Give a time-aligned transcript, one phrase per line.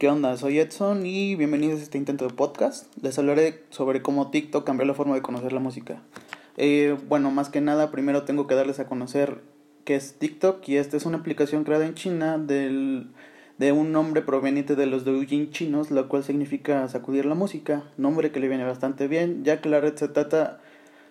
[0.00, 0.34] ¿Qué onda?
[0.38, 2.86] Soy Edson y bienvenidos a este intento de podcast.
[3.02, 6.00] Les hablaré sobre cómo TikTok cambió la forma de conocer la música.
[6.56, 9.42] Eh, bueno, más que nada, primero tengo que darles a conocer
[9.84, 13.10] qué es TikTok y esta es una aplicación creada en China del,
[13.58, 18.32] de un nombre proveniente de los doujin chinos, lo cual significa sacudir la música, nombre
[18.32, 20.62] que le viene bastante bien, ya que la red se trata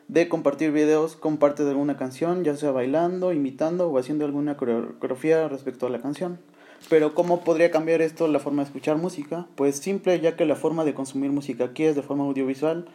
[0.07, 4.57] de compartir videos con parte de alguna canción, ya sea bailando, imitando o haciendo alguna
[4.57, 6.39] coreografía respecto a la canción.
[6.87, 9.47] Pero ¿cómo podría cambiar esto la forma de escuchar música?
[9.55, 12.87] Pues simple, ya que la forma de consumir música aquí es de forma audiovisual.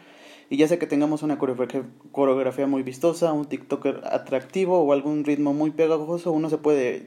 [0.51, 5.55] Y ya sea que tengamos una coreografía muy vistosa, un TikToker atractivo o algún ritmo
[5.55, 7.06] muy pegajoso, uno se puede,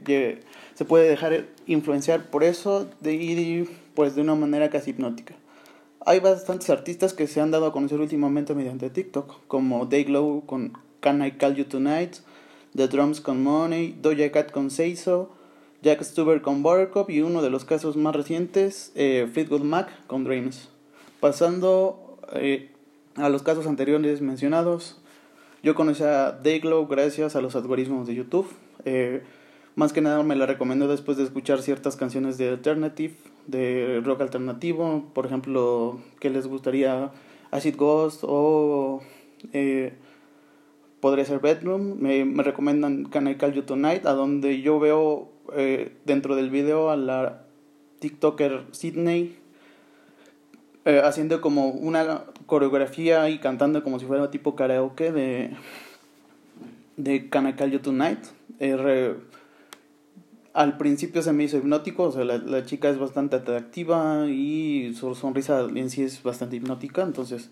[0.73, 5.35] se puede dejar influenciar por eso de, y pues de una manera casi hipnótica.
[6.05, 10.73] Hay bastantes artistas que se han dado a conocer últimamente mediante TikTok, como Dayglow con
[10.99, 12.17] Can I Call You Tonight,
[12.75, 15.36] The Drums con Money, Doja Cat con Seiso,
[15.81, 20.23] Jack Stuber con Buttercup y uno de los casos más recientes, eh, Fleetwood Mac con
[20.23, 20.69] Dreams.
[21.19, 22.71] Pasando eh,
[23.15, 24.99] a los casos anteriores mencionados,
[25.63, 28.47] yo conocí a Dayglow gracias a los algoritmos de YouTube.
[28.85, 29.21] Eh,
[29.75, 34.21] más que nada me la recomendó después de escuchar ciertas canciones de alternative, de rock
[34.21, 37.11] alternativo, por ejemplo, que les gustaría
[37.51, 39.01] Acid Ghost o
[39.53, 39.93] eh,
[40.99, 41.97] podría ser Bedroom.
[41.99, 46.49] Me, me recomiendan Can I Call You Tonight, a donde yo veo eh, dentro del
[46.49, 47.43] video a la
[47.99, 49.37] TikToker Sydney
[50.85, 55.51] eh, haciendo como una coreografía y cantando como si fuera tipo karaoke de,
[56.95, 58.19] de Can You Tonight.
[58.59, 59.15] Eh,
[60.53, 64.93] al principio se me hizo hipnótico, o sea, la, la, chica es bastante atractiva y
[64.95, 67.51] su sonrisa en sí es bastante hipnótica, entonces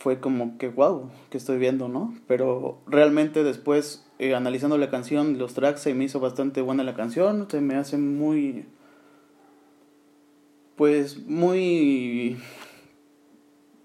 [0.00, 2.14] fue como que wow, que estoy viendo, ¿no?
[2.26, 6.94] Pero realmente después eh, analizando la canción, los tracks, se me hizo bastante buena la
[6.94, 8.64] canción, se me hace muy,
[10.76, 12.38] pues muy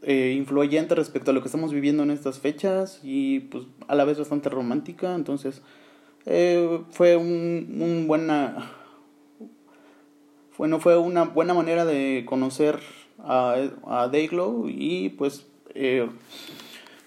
[0.03, 4.05] eh, influyente respecto a lo que estamos viviendo en estas fechas y pues a la
[4.05, 5.61] vez bastante romántica, entonces
[6.25, 8.71] eh, fue un, un buena,
[10.57, 12.79] bueno, fue una buena manera de conocer
[13.19, 15.45] a, a Dayglow y pues
[15.75, 16.09] eh,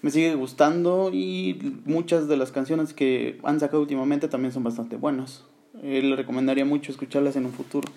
[0.01, 4.95] me sigue gustando y muchas de las canciones que han sacado últimamente también son bastante
[4.95, 5.43] buenas.
[5.83, 7.89] Eh, le recomendaría mucho escucharlas en un futuro.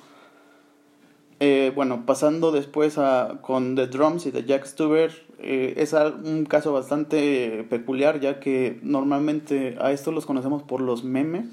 [1.41, 6.45] Eh, bueno, pasando después a, con The Drums y The Jack Stuber, eh, es un
[6.45, 11.47] caso bastante peculiar ya que normalmente a estos los conocemos por los memes.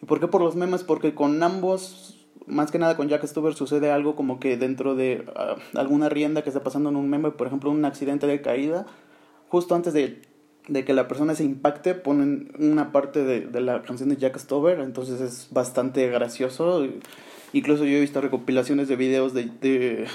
[0.00, 0.84] ¿Y por qué por los memes?
[0.84, 2.17] Porque con ambos,
[2.48, 6.42] más que nada con Jack Stuber, sucede algo como que dentro de uh, alguna rienda
[6.42, 8.86] que está pasando en un meme, por ejemplo, un accidente de caída,
[9.48, 10.22] justo antes de,
[10.68, 14.38] de, que la persona se impacte, ponen una parte de, de la canción de Jack
[14.38, 16.86] Stover, entonces es bastante gracioso.
[17.52, 20.06] Incluso yo he visto recopilaciones de videos de, de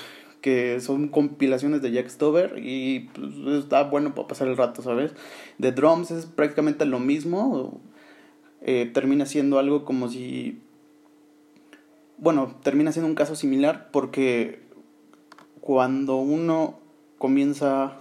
[0.43, 5.13] que son compilaciones de Jack Stover y pues, está bueno para pasar el rato, ¿sabes?
[5.57, 7.81] De Drums es prácticamente lo mismo,
[8.61, 10.61] eh, termina siendo algo como si...
[12.23, 14.63] Bueno, termina siendo un caso similar porque
[15.61, 16.79] cuando uno
[17.19, 17.99] comienza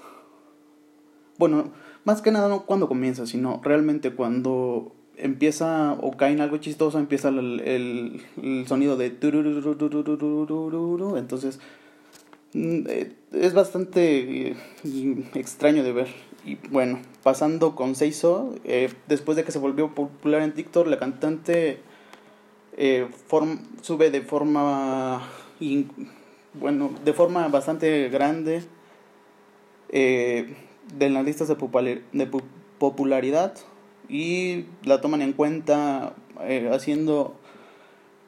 [1.43, 1.73] bueno,
[2.05, 7.01] más que nada no cuando comienza, sino realmente cuando empieza o cae en algo chistoso,
[7.01, 7.61] empieza el,
[8.41, 9.09] el, sonido de
[11.17, 11.59] entonces
[12.55, 14.55] es bastante
[15.35, 16.09] extraño de ver.
[16.45, 20.99] Y bueno, pasando con Seiso, eh, después de que se volvió popular en TikTok, la
[20.99, 21.81] cantante
[22.77, 25.29] eh, form, sube de forma,
[26.55, 28.63] bueno, de forma bastante grande.
[29.89, 30.55] Eh,
[30.97, 32.31] de las listas de,
[32.79, 33.55] popularidad
[34.09, 37.35] y la toman en cuenta eh, haciendo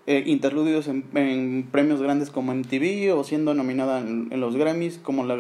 [0.06, 5.36] eh, interludios en, premios grandes como MTV o siendo nominada en, los Grammys como, la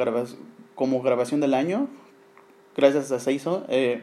[0.74, 1.88] como grabación del año,
[2.76, 3.64] gracias a Seiso.
[3.68, 4.02] Eh,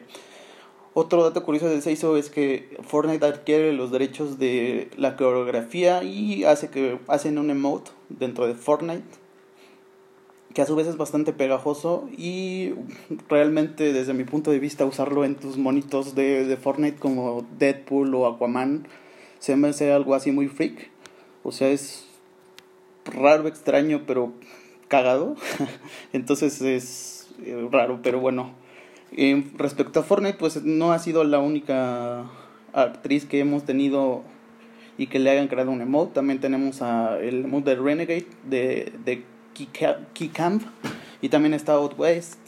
[0.93, 6.43] otro dato curioso de Seiso es que Fortnite adquiere los derechos de la coreografía y
[6.43, 9.21] hace que hacen un emote dentro de Fortnite
[10.53, 12.73] que a su vez es bastante pegajoso y
[13.29, 18.13] realmente desde mi punto de vista usarlo en tus monitos de, de Fortnite como Deadpool
[18.15, 18.87] o Aquaman
[19.41, 20.91] se me hace algo así muy freak.
[21.43, 22.05] O sea, es
[23.05, 24.33] raro, extraño, pero
[24.87, 25.35] cagado.
[26.13, 28.60] Entonces es eh, raro, pero bueno.
[29.57, 32.25] Respecto a Fortnite, pues no ha sido la única
[32.73, 34.23] actriz que hemos tenido
[34.97, 36.13] y que le hayan creado un emote.
[36.15, 39.23] También tenemos a el emote de Renegade de, de
[39.53, 40.63] Key Camp
[41.21, 42.39] y también está Out West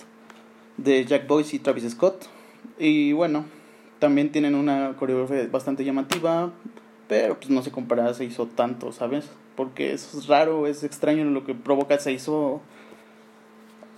[0.77, 2.25] de Jack Boyce y Travis Scott.
[2.79, 3.45] Y bueno,
[3.99, 6.51] también tienen una coreografía bastante llamativa,
[7.07, 9.29] pero pues no se compara, se hizo tanto, ¿sabes?
[9.55, 12.61] porque es raro, es extraño lo que provoca, se hizo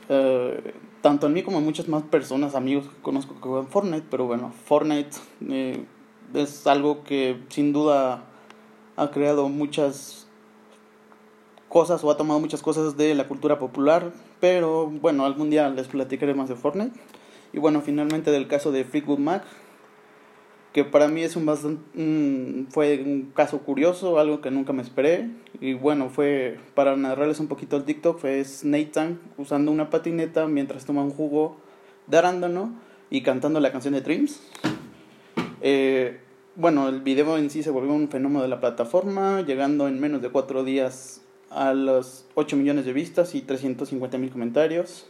[0.10, 0.74] eh,
[1.06, 4.26] tanto en mí como en muchas más personas, amigos que conozco que juegan Fortnite, pero
[4.26, 5.16] bueno, Fortnite
[5.48, 5.86] eh,
[6.34, 8.24] es algo que sin duda
[8.96, 10.26] ha creado muchas
[11.70, 15.88] cosas o ha tomado muchas cosas de la cultura popular, pero bueno, algún día les
[15.88, 17.00] platicaré más de Fortnite.
[17.54, 19.44] Y bueno, finalmente del caso de Fleetwood Mac,
[20.76, 21.82] que para mí es un bastante,
[22.70, 25.30] fue un caso curioso, algo que nunca me esperé.
[25.62, 30.84] Y bueno, fue para narrarles un poquito el TikTok, fue Nathan usando una patineta mientras
[30.84, 31.56] toma un jugo
[32.08, 32.74] de arándano
[33.10, 34.42] y cantando la canción de Dreams.
[35.62, 36.20] Eh,
[36.58, 40.22] bueno, el video en sí se volvió un fenómeno de la plataforma, llegando en menos
[40.22, 45.08] de cuatro días a los 8 millones de vistas y 350 mil comentarios.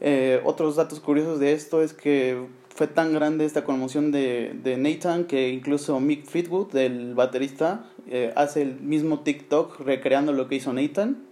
[0.00, 4.76] Eh, otros datos curiosos de esto es que fue tan grande esta conmoción de, de
[4.76, 10.56] Nathan que incluso Mick Fleetwood, del baterista, eh, hace el mismo TikTok recreando lo que
[10.56, 11.24] hizo Nathan.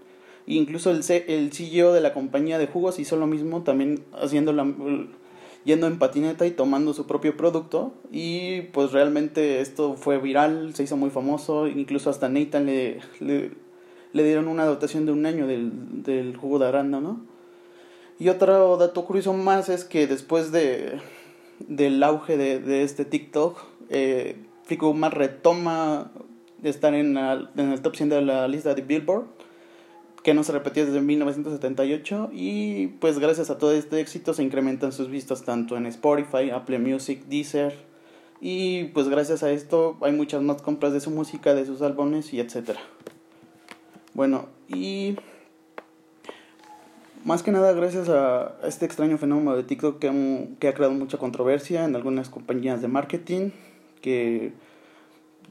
[0.47, 4.53] E incluso el, el CEO de la compañía de jugos hizo lo mismo, también haciendo
[4.53, 4.73] la,
[5.65, 7.93] yendo en patineta y tomando su propio producto.
[8.13, 13.51] Y pues realmente esto fue viral, se hizo muy famoso, incluso hasta Nathan le, le,
[14.13, 17.21] le dieron una dotación de un año del, del jugo de arándano.
[18.21, 21.01] Y otro dato curioso más es que después de,
[21.69, 23.59] del auge de, de este TikTok,
[23.91, 24.37] eh,
[24.95, 26.11] más retoma
[26.63, 29.27] estar en, en, el top 100 de la lista de Billboard,
[30.23, 34.93] que no se repetía desde 1978, y pues gracias a todo este éxito se incrementan
[34.93, 37.75] sus vistas tanto en Spotify, Apple Music, Deezer,
[38.41, 42.33] y pues gracias a esto hay muchas más compras de su música, de sus álbumes
[42.33, 42.81] y etcétera.
[44.15, 45.17] Bueno, y
[47.25, 51.85] más que nada gracias a este extraño fenómeno de TikTok que, ha creado mucha controversia
[51.85, 53.51] en algunas compañías de marketing
[54.01, 54.53] que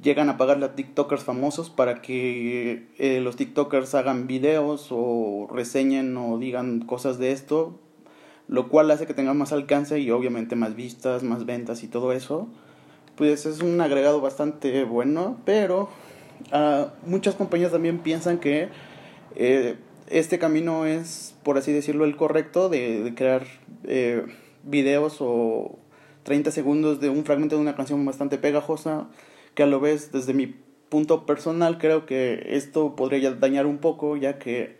[0.01, 6.17] llegan a pagarle a TikTokers famosos para que eh, los TikTokers hagan videos o reseñen
[6.17, 7.79] o digan cosas de esto,
[8.47, 12.11] lo cual hace que tengan más alcance y obviamente más vistas, más ventas y todo
[12.11, 12.47] eso.
[13.15, 15.89] Pues es un agregado bastante bueno, pero
[16.51, 18.69] uh, muchas compañías también piensan que
[19.35, 19.75] eh,
[20.11, 23.47] este camino es, por así decirlo, el correcto de, crear
[23.85, 24.25] eh,
[24.63, 25.79] videos o
[26.23, 29.07] 30 segundos de un fragmento de una canción bastante pegajosa,
[29.55, 30.55] que a lo vez desde mi
[30.89, 34.77] punto personal creo que esto podría dañar un poco, ya que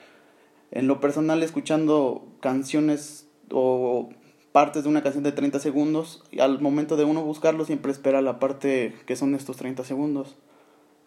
[0.72, 4.10] en lo personal escuchando canciones o
[4.52, 8.40] partes de una canción de 30 segundos, al momento de uno buscarlo siempre espera la
[8.40, 10.36] parte que son estos 30 segundos.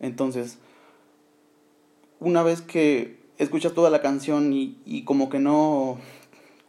[0.00, 0.58] Entonces,
[2.20, 5.98] una vez que escuchas toda la canción y, y como que no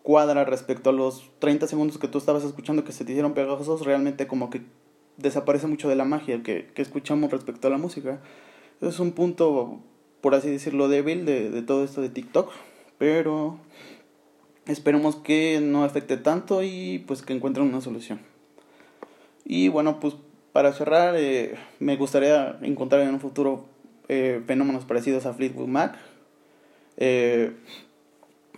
[0.04, 3.86] cuadra respecto a los 30 segundos que tú estabas escuchando que se te hicieron pegajosos,
[3.86, 4.62] realmente como que
[5.18, 8.20] desaparece mucho de la magia que, que escuchamos respecto a la música.
[8.82, 9.80] Es un punto,
[10.22, 12.52] por así decirlo, débil de, de todo esto de TikTok,
[12.98, 13.58] pero
[14.68, 18.20] esperemos que no afecte tanto y pues que encuentren una solución.
[19.44, 20.16] Y bueno, pues
[20.56, 23.66] para cerrar, eh, me gustaría encontrar en un futuro
[24.08, 25.98] eh, fenómenos parecidos a Fleetwood Mac,
[26.98, 27.56] eh,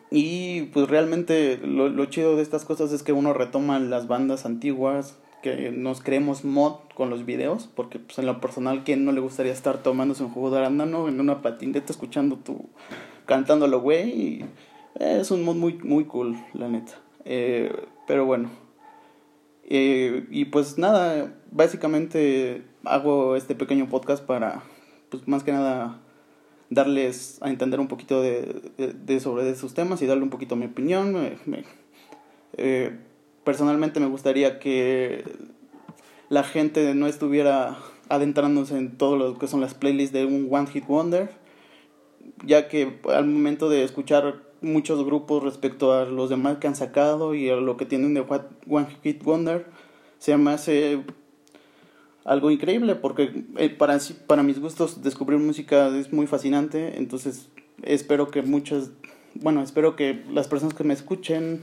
[0.10, 4.46] y pues realmente lo, lo, chido de estas cosas es que uno retoma las bandas
[4.46, 9.12] antiguas, que nos creemos mod con los videos, porque pues en lo personal, ¿quién no
[9.12, 12.70] le gustaría estar tomándose un jugo de arándano en una patineta escuchando tu,
[13.26, 14.46] cantándolo, güey?
[15.00, 16.94] es un mod muy, muy cool, la neta.
[17.26, 17.72] Eh,
[18.08, 18.50] pero bueno.
[19.70, 24.64] Eh, y pues nada, básicamente hago este pequeño podcast para,
[25.10, 26.00] pues más que nada,
[26.70, 30.66] darles a entender un poquito de, de, sobre esos temas y darle un poquito mi
[30.66, 31.16] opinión.
[32.58, 32.98] eh,
[33.44, 35.24] personalmente me gustaría que
[36.30, 37.78] la gente no estuviera
[38.10, 41.30] adentrándose en todo lo que son las playlists de un One Hit Wonder,
[42.46, 47.36] ya que al momento de escuchar muchos grupos respecto a los demás que han sacado
[47.36, 48.26] y a lo que tienen de
[48.68, 49.68] One Hit Wonder,
[50.20, 51.04] se me hace
[52.28, 57.48] algo increíble porque eh, para, para mis gustos descubrir música es muy fascinante, entonces
[57.84, 58.92] espero que muchas,
[59.36, 61.62] bueno, espero que las personas que me escuchen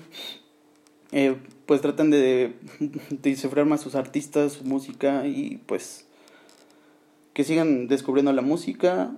[1.12, 6.06] eh, pues traten de, de más sus artistas, su música y pues
[7.34, 9.14] que sigan descubriendo la música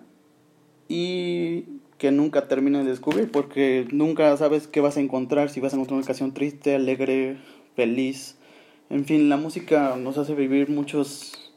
[0.88, 1.64] y
[1.96, 5.76] que nunca terminen de descubrir porque nunca sabes qué vas a encontrar, si vas a
[5.76, 7.38] encontrar una canción triste, alegre,
[7.76, 8.36] feliz
[8.90, 11.52] en fin, la música nos hace vivir muchos.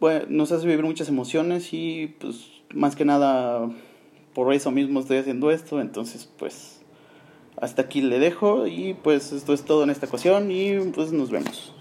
[0.00, 3.68] Bueno, nos hace vivir muchas emociones y, pues, más que nada,
[4.34, 5.80] por eso mismo estoy haciendo esto.
[5.80, 6.82] Entonces, pues,
[7.56, 11.30] hasta aquí le dejo y, pues, esto es todo en esta ocasión y, pues, nos
[11.30, 11.74] vemos.